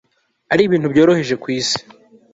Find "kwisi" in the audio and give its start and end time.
1.43-1.77